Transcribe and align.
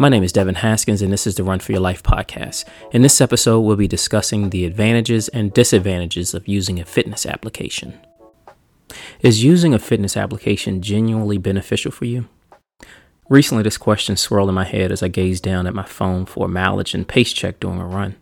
My 0.00 0.08
name 0.08 0.24
is 0.24 0.32
Devin 0.32 0.56
Haskins, 0.56 1.00
and 1.00 1.12
this 1.12 1.26
is 1.26 1.36
the 1.36 1.44
Run 1.44 1.60
for 1.60 1.70
Your 1.72 1.80
Life 1.80 2.02
podcast. 2.02 2.64
In 2.92 3.02
this 3.02 3.20
episode, 3.20 3.60
we'll 3.60 3.76
be 3.76 3.86
discussing 3.86 4.50
the 4.50 4.64
advantages 4.64 5.28
and 5.28 5.52
disadvantages 5.52 6.34
of 6.34 6.48
using 6.48 6.80
a 6.80 6.84
fitness 6.84 7.24
application. 7.24 8.00
Is 9.20 9.44
using 9.44 9.74
a 9.74 9.78
fitness 9.78 10.16
application 10.16 10.82
genuinely 10.82 11.38
beneficial 11.38 11.92
for 11.92 12.04
you? 12.04 12.26
Recently, 13.28 13.62
this 13.62 13.78
question 13.78 14.16
swirled 14.16 14.48
in 14.48 14.54
my 14.56 14.64
head 14.64 14.90
as 14.90 15.02
I 15.02 15.08
gazed 15.08 15.44
down 15.44 15.68
at 15.68 15.74
my 15.74 15.84
phone 15.84 16.26
for 16.26 16.48
mileage 16.48 16.94
and 16.94 17.06
pace 17.06 17.32
check 17.32 17.60
during 17.60 17.80
a 17.80 17.86
run. 17.86 18.16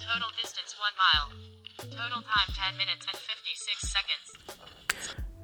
Total 0.00 0.28
distance 0.40 0.74
1 0.78 0.92
mile. 0.96 1.28
Total 1.90 2.22
time 2.22 2.54
10 2.70 2.78
minutes 2.78 3.06
and 3.12 3.16
56 3.16 3.16
seconds. 3.16 3.25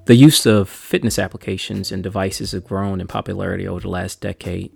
The 0.04 0.16
use 0.16 0.46
of 0.46 0.68
fitness 0.68 1.16
applications 1.16 1.92
and 1.92 2.02
devices 2.02 2.50
has 2.50 2.62
grown 2.62 3.00
in 3.00 3.06
popularity 3.06 3.68
over 3.68 3.82
the 3.82 3.88
last 3.88 4.20
decade. 4.20 4.72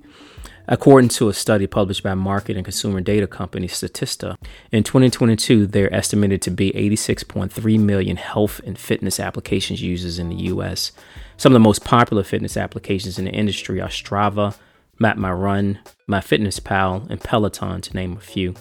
According 0.69 1.09
to 1.11 1.29
a 1.29 1.35
study 1.35 1.67
published 1.67 2.05
by 2.05 2.15
market 2.15 2.57
and 2.57 2.65
consumer 2.65 3.01
data 3.01 3.27
company 3.27 3.67
Statista, 3.67 4.37
in 4.71 4.85
2022, 4.85 5.67
there 5.67 5.87
are 5.87 5.95
estimated 5.95 6.43
to 6.43 6.53
be 6.53 6.71
86.3 6.71 7.81
million 7.81 8.17
health 8.17 8.61
and 8.65 8.79
fitness 8.79 9.19
applications 9.19 9.83
users 9.83 10.21
in 10.21 10.29
the 10.29 10.45
US. 10.53 10.93
Some 11.37 11.51
of 11.53 11.55
the 11.55 11.61
most 11.61 11.85
popular 11.85 12.23
fitness 12.23 12.57
applications 12.57 13.19
in 13.19 13.25
the 13.25 13.33
industry 13.33 13.81
are 13.81 13.89
Strava, 13.89 14.57
Map 15.01 15.17
My 15.17 15.33
Run, 15.33 15.81
MyFitnessPal, 16.09 17.11
and 17.11 17.21
Peloton, 17.21 17.81
to 17.81 17.95
name 17.95 18.17
a 18.17 18.21
few. 18.21 18.55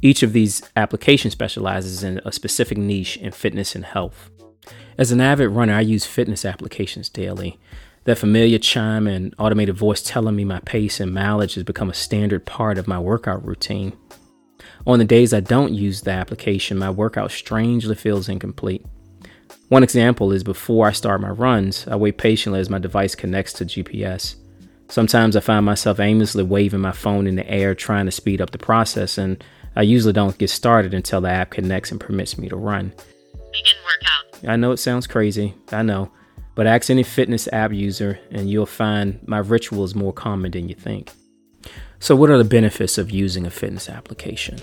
Each 0.00 0.22
of 0.22 0.32
these 0.32 0.62
applications 0.76 1.32
specializes 1.32 2.04
in 2.04 2.20
a 2.24 2.30
specific 2.30 2.78
niche 2.78 3.16
in 3.16 3.32
fitness 3.32 3.74
and 3.74 3.84
health. 3.84 4.30
As 4.98 5.12
an 5.12 5.20
avid 5.20 5.50
runner, 5.50 5.74
I 5.74 5.80
use 5.80 6.04
fitness 6.04 6.44
applications 6.44 7.08
daily. 7.08 7.60
That 8.02 8.18
familiar 8.18 8.58
chime 8.58 9.06
and 9.06 9.32
automated 9.38 9.76
voice 9.76 10.02
telling 10.02 10.34
me 10.34 10.44
my 10.44 10.58
pace 10.60 10.98
and 10.98 11.14
mileage 11.14 11.54
has 11.54 11.62
become 11.62 11.88
a 11.88 11.94
standard 11.94 12.44
part 12.44 12.78
of 12.78 12.88
my 12.88 12.98
workout 12.98 13.46
routine. 13.46 13.96
On 14.88 14.98
the 14.98 15.04
days 15.04 15.32
I 15.32 15.38
don't 15.38 15.72
use 15.72 16.00
the 16.00 16.10
application, 16.10 16.78
my 16.78 16.90
workout 16.90 17.30
strangely 17.30 17.94
feels 17.94 18.28
incomplete. 18.28 18.84
One 19.68 19.84
example 19.84 20.32
is 20.32 20.42
before 20.42 20.88
I 20.88 20.92
start 20.92 21.20
my 21.20 21.30
runs, 21.30 21.86
I 21.86 21.94
wait 21.94 22.18
patiently 22.18 22.58
as 22.58 22.70
my 22.70 22.78
device 22.78 23.14
connects 23.14 23.52
to 23.54 23.66
GPS. 23.66 24.34
Sometimes 24.88 25.36
I 25.36 25.40
find 25.40 25.64
myself 25.64 26.00
aimlessly 26.00 26.42
waving 26.42 26.80
my 26.80 26.92
phone 26.92 27.26
in 27.28 27.36
the 27.36 27.48
air 27.48 27.74
trying 27.74 28.06
to 28.06 28.10
speed 28.10 28.40
up 28.40 28.50
the 28.50 28.58
process, 28.58 29.16
and 29.18 29.44
I 29.76 29.82
usually 29.82 30.14
don't 30.14 30.38
get 30.38 30.50
started 30.50 30.92
until 30.92 31.20
the 31.20 31.28
app 31.28 31.50
connects 31.50 31.92
and 31.92 32.00
permits 32.00 32.38
me 32.38 32.48
to 32.48 32.56
run. 32.56 32.92
Begin 33.52 33.76
workout. 33.84 34.17
I 34.46 34.56
know 34.56 34.72
it 34.72 34.78
sounds 34.78 35.06
crazy, 35.06 35.54
I 35.72 35.82
know, 35.82 36.10
but 36.54 36.66
ask 36.66 36.90
any 36.90 37.02
fitness 37.02 37.48
app 37.52 37.72
user 37.72 38.20
and 38.30 38.50
you'll 38.50 38.66
find 38.66 39.20
my 39.26 39.38
ritual 39.38 39.84
is 39.84 39.94
more 39.94 40.12
common 40.12 40.52
than 40.52 40.68
you 40.68 40.74
think. 40.74 41.10
So, 42.00 42.14
what 42.14 42.30
are 42.30 42.38
the 42.38 42.44
benefits 42.44 42.98
of 42.98 43.10
using 43.10 43.46
a 43.46 43.50
fitness 43.50 43.88
application? 43.88 44.58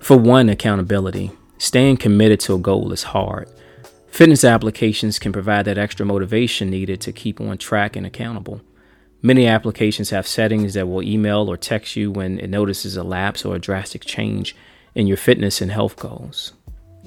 For 0.00 0.16
one, 0.16 0.48
accountability. 0.48 1.30
Staying 1.58 1.98
committed 1.98 2.40
to 2.40 2.54
a 2.54 2.58
goal 2.58 2.92
is 2.92 3.04
hard. 3.04 3.48
Fitness 4.08 4.44
applications 4.44 5.18
can 5.18 5.32
provide 5.32 5.66
that 5.66 5.78
extra 5.78 6.04
motivation 6.04 6.70
needed 6.70 7.00
to 7.02 7.12
keep 7.12 7.40
on 7.40 7.58
track 7.58 7.96
and 7.96 8.06
accountable. 8.06 8.60
Many 9.22 9.46
applications 9.46 10.10
have 10.10 10.26
settings 10.26 10.74
that 10.74 10.88
will 10.88 11.02
email 11.02 11.50
or 11.50 11.56
text 11.56 11.96
you 11.96 12.10
when 12.10 12.38
it 12.38 12.50
notices 12.50 12.96
a 12.96 13.02
lapse 13.02 13.44
or 13.44 13.56
a 13.56 13.60
drastic 13.60 14.04
change 14.04 14.56
in 14.94 15.06
your 15.06 15.16
fitness 15.16 15.60
and 15.60 15.70
health 15.70 15.96
goals. 15.96 16.52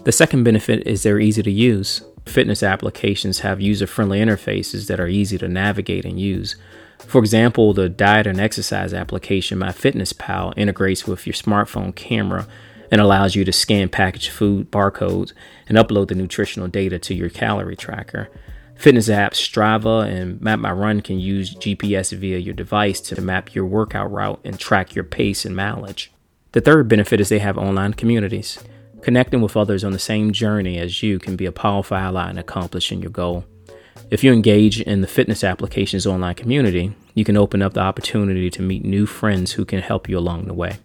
The 0.04 0.12
second 0.14 0.44
benefit 0.44 0.88
is 0.88 1.04
they're 1.04 1.20
easy 1.20 1.44
to 1.44 1.52
use. 1.52 2.02
Fitness 2.26 2.64
applications 2.64 3.40
have 3.40 3.60
user 3.60 3.86
friendly 3.86 4.20
interfaces 4.20 4.88
that 4.88 5.00
are 5.00 5.08
easy 5.08 5.38
to 5.38 5.48
navigate 5.48 6.06
and 6.06 6.20
use. 6.20 6.56
For 7.00 7.20
example, 7.20 7.74
the 7.74 7.90
diet 7.90 8.26
and 8.26 8.40
exercise 8.40 8.94
application 8.94 9.60
MyFitnessPal 9.60 10.54
integrates 10.56 11.06
with 11.06 11.28
your 11.28 11.34
smartphone 11.34 11.94
camera 11.94 12.48
and 12.92 13.02
allows 13.02 13.36
you 13.36 13.44
to 13.46 13.52
scan 13.52 13.90
packaged 13.90 14.32
food 14.32 14.72
barcodes 14.72 15.34
and 15.68 15.78
upload 15.78 16.08
the 16.08 16.16
nutritional 16.16 16.68
data 16.68 16.98
to 17.00 17.14
your 17.14 17.30
calorie 17.30 17.76
tracker. 17.76 18.30
Fitness 18.76 19.10
apps 19.10 19.34
Strava 19.34 20.08
and 20.08 20.42
Map 20.42 20.60
My 20.60 20.72
Run 20.72 21.02
can 21.02 21.20
use 21.20 21.54
GPS 21.54 22.16
via 22.16 22.38
your 22.38 22.54
device 22.54 23.02
to 23.02 23.22
map 23.22 23.54
your 23.54 23.66
workout 23.66 24.10
route 24.10 24.40
and 24.46 24.58
track 24.58 24.96
your 24.96 25.04
pace 25.04 25.44
and 25.44 25.56
mileage. 25.56 26.12
The 26.54 26.62
third 26.62 26.88
benefit 26.88 27.20
is 27.20 27.28
they 27.28 27.40
have 27.40 27.58
online 27.58 27.94
communities. 27.94 28.60
Connecting 29.02 29.42
with 29.42 29.56
others 29.56 29.84
on 29.84 29.92
the 29.92 30.00
same 30.00 30.32
journey 30.32 30.78
as 30.78 31.02
you 31.02 31.20
can 31.20 31.36
be 31.36 31.46
a 31.46 31.52
powerful 31.52 31.98
ally 31.98 32.30
in 32.30 32.38
accomplishing 32.38 33.02
your 33.02 33.12
goal. 33.12 33.46
If 34.12 34.24
you 34.24 34.34
engage 34.34 34.82
in 34.82 35.02
the 35.02 35.08
fitness 35.08 35.44
applications 35.44 36.08
online 36.08 36.36
community, 36.36 36.96
you 37.14 37.24
can 37.24 37.38
open 37.38 37.62
up 37.62 37.74
the 37.74 37.82
opportunity 37.82 38.50
to 38.50 38.62
meet 38.62 38.84
new 38.84 39.06
friends 39.06 39.54
who 39.54 39.66
can 39.66 39.82
help 39.82 40.10
you 40.10 40.18
along 40.18 40.46
the 40.46 40.54
way. 40.54 40.78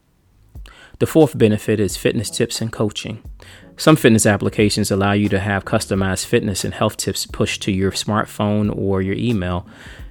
The 1.01 1.07
fourth 1.07 1.37
benefit 1.37 1.81
is 1.81 1.97
fitness 1.97 2.31
tips 2.31 2.61
and 2.61 2.71
coaching. 2.71 3.23
Some 3.77 3.97
fitness 3.97 4.27
applications 4.27 4.91
allow 4.91 5.13
you 5.13 5.29
to 5.31 5.41
have 5.41 5.65
customized 5.65 6.27
fitness 6.27 6.65
and 6.65 6.73
health 6.73 6.97
tips 6.97 7.27
pushed 7.27 7.63
to 7.63 7.73
your 7.73 7.91
smartphone 7.91 8.75
or 8.77 9.03
your 9.03 9.17
email. 9.17 9.67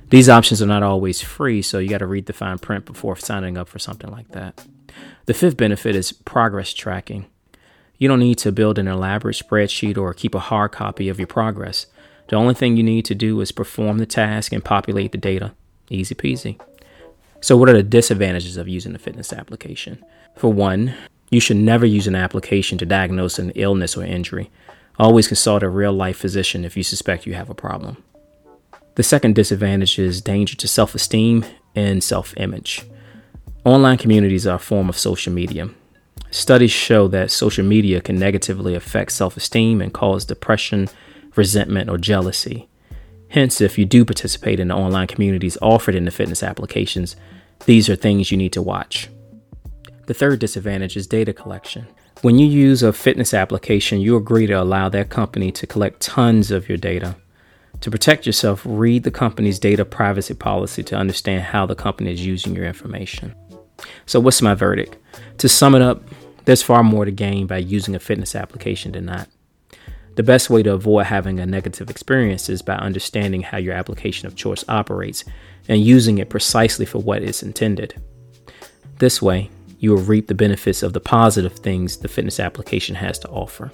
These 0.09 0.27
options 0.27 0.61
are 0.61 0.67
not 0.67 0.83
always 0.83 1.21
free, 1.21 1.61
so 1.61 1.79
you 1.79 1.89
got 1.89 1.99
to 1.99 2.07
read 2.07 2.25
the 2.25 2.33
fine 2.33 2.59
print 2.59 2.85
before 2.85 3.15
signing 3.15 3.57
up 3.57 3.69
for 3.69 3.79
something 3.79 4.11
like 4.11 4.29
that. 4.29 4.65
The 5.25 5.33
fifth 5.33 5.55
benefit 5.55 5.95
is 5.95 6.11
progress 6.11 6.73
tracking. 6.73 7.27
You 7.97 8.07
don't 8.07 8.19
need 8.19 8.37
to 8.39 8.51
build 8.51 8.77
an 8.77 8.87
elaborate 8.87 9.37
spreadsheet 9.37 9.97
or 9.97 10.13
keep 10.13 10.35
a 10.35 10.39
hard 10.39 10.71
copy 10.71 11.09
of 11.09 11.19
your 11.19 11.27
progress. 11.27 11.85
The 12.27 12.35
only 12.35 12.53
thing 12.53 12.77
you 12.77 12.83
need 12.83 13.05
to 13.05 13.15
do 13.15 13.39
is 13.41 13.51
perform 13.51 13.97
the 13.97 14.05
task 14.05 14.51
and 14.51 14.63
populate 14.63 15.11
the 15.11 15.17
data. 15.17 15.53
Easy 15.89 16.15
peasy. 16.15 16.59
So, 17.41 17.57
what 17.57 17.69
are 17.69 17.73
the 17.73 17.83
disadvantages 17.83 18.57
of 18.57 18.67
using 18.67 18.95
a 18.95 18.99
fitness 18.99 19.33
application? 19.33 20.03
For 20.37 20.51
one, 20.51 20.95
you 21.29 21.39
should 21.39 21.57
never 21.57 21.85
use 21.85 22.07
an 22.07 22.15
application 22.15 22.77
to 22.77 22.85
diagnose 22.85 23.37
an 23.39 23.51
illness 23.51 23.97
or 23.97 24.03
injury. 24.03 24.49
Always 24.97 25.27
consult 25.27 25.63
a 25.63 25.69
real 25.69 25.91
life 25.91 26.17
physician 26.17 26.63
if 26.63 26.77
you 26.77 26.83
suspect 26.83 27.25
you 27.25 27.33
have 27.33 27.49
a 27.49 27.55
problem. 27.55 28.01
The 28.95 29.03
second 29.03 29.35
disadvantage 29.35 29.97
is 29.97 30.21
danger 30.21 30.55
to 30.55 30.67
self 30.67 30.93
esteem 30.93 31.45
and 31.75 32.03
self 32.03 32.33
image. 32.37 32.83
Online 33.65 33.97
communities 33.97 34.45
are 34.45 34.55
a 34.55 34.59
form 34.59 34.89
of 34.89 34.97
social 34.97 35.33
media. 35.33 35.69
Studies 36.33 36.71
show 36.71 37.07
that 37.09 37.29
social 37.29 37.63
media 37.63 38.01
can 38.01 38.17
negatively 38.17 38.73
affect 38.73 39.11
self 39.11 39.37
esteem 39.37 39.79
and 39.79 39.93
cause 39.93 40.25
depression, 40.25 40.89
resentment, 41.35 41.91
or 41.91 41.99
jealousy. 41.99 42.67
Hence, 43.29 43.61
if 43.61 43.77
you 43.77 43.85
do 43.85 44.03
participate 44.03 44.59
in 44.59 44.69
the 44.69 44.75
online 44.75 45.05
communities 45.05 45.59
offered 45.61 45.93
in 45.93 46.05
the 46.05 46.11
fitness 46.11 46.41
applications, 46.41 47.15
these 47.67 47.87
are 47.87 47.95
things 47.95 48.31
you 48.31 48.37
need 48.37 48.51
to 48.53 48.63
watch. 48.63 49.09
The 50.07 50.15
third 50.15 50.39
disadvantage 50.39 50.97
is 50.97 51.05
data 51.05 51.33
collection. 51.33 51.85
When 52.23 52.39
you 52.39 52.47
use 52.47 52.81
a 52.81 52.93
fitness 52.93 53.35
application, 53.35 54.01
you 54.01 54.15
agree 54.15 54.47
to 54.47 54.59
allow 54.59 54.89
that 54.89 55.11
company 55.11 55.51
to 55.51 55.67
collect 55.67 56.01
tons 56.01 56.49
of 56.49 56.67
your 56.67 56.79
data. 56.79 57.15
To 57.81 57.91
protect 57.91 58.25
yourself, 58.25 58.63
read 58.65 59.03
the 59.03 59.11
company's 59.11 59.59
data 59.59 59.85
privacy 59.85 60.33
policy 60.33 60.81
to 60.81 60.95
understand 60.95 61.43
how 61.43 61.67
the 61.67 61.75
company 61.75 62.11
is 62.11 62.25
using 62.25 62.55
your 62.55 62.65
information. 62.65 63.35
So, 64.07 64.19
what's 64.19 64.41
my 64.41 64.55
verdict? 64.55 64.97
To 65.39 65.49
sum 65.49 65.75
it 65.75 65.81
up, 65.81 66.01
there's 66.45 66.61
far 66.61 66.83
more 66.83 67.05
to 67.05 67.11
gain 67.11 67.47
by 67.47 67.57
using 67.57 67.95
a 67.95 67.99
fitness 67.99 68.35
application 68.35 68.91
than 68.91 69.05
not. 69.05 69.27
The 70.15 70.23
best 70.23 70.49
way 70.49 70.61
to 70.63 70.73
avoid 70.73 71.07
having 71.07 71.39
a 71.39 71.45
negative 71.45 71.89
experience 71.89 72.47
is 72.47 72.61
by 72.61 72.75
understanding 72.75 73.41
how 73.41 73.57
your 73.57 73.73
application 73.73 74.27
of 74.27 74.35
choice 74.35 74.63
operates 74.67 75.23
and 75.67 75.81
using 75.81 76.19
it 76.19 76.29
precisely 76.29 76.85
for 76.85 76.99
what 76.99 77.23
it's 77.23 77.41
intended. 77.41 77.99
This 78.99 79.21
way, 79.21 79.49
you 79.79 79.91
will 79.91 80.03
reap 80.03 80.27
the 80.27 80.35
benefits 80.35 80.83
of 80.83 80.93
the 80.93 80.99
positive 80.99 81.53
things 81.53 81.97
the 81.97 82.07
fitness 82.07 82.39
application 82.39 82.95
has 82.95 83.17
to 83.19 83.29
offer. 83.29 83.71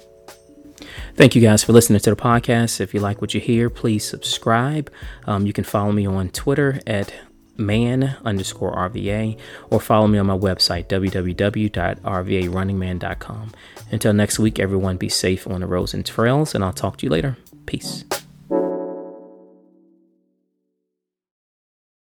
Thank 1.14 1.34
you 1.34 1.42
guys 1.42 1.62
for 1.62 1.72
listening 1.72 2.00
to 2.00 2.10
the 2.10 2.16
podcast. 2.16 2.80
If 2.80 2.94
you 2.94 3.00
like 3.00 3.20
what 3.20 3.34
you 3.34 3.40
hear, 3.40 3.68
please 3.68 4.04
subscribe. 4.04 4.90
Um, 5.26 5.46
you 5.46 5.52
can 5.52 5.64
follow 5.64 5.92
me 5.92 6.06
on 6.06 6.30
Twitter 6.30 6.80
at 6.86 7.12
man 7.60 8.16
underscore 8.24 8.74
RVA 8.74 9.38
or 9.70 9.80
follow 9.80 10.06
me 10.06 10.18
on 10.18 10.26
my 10.26 10.36
website, 10.36 10.86
www.rvarunningman.com. 10.86 13.52
Until 13.92 14.12
next 14.12 14.38
week, 14.38 14.58
everyone 14.58 14.96
be 14.96 15.08
safe 15.08 15.46
on 15.46 15.60
the 15.60 15.66
roads 15.66 15.94
and 15.94 16.06
trails, 16.06 16.54
and 16.54 16.64
I'll 16.64 16.72
talk 16.72 16.96
to 16.98 17.06
you 17.06 17.10
later. 17.10 17.36
Peace. 17.66 18.04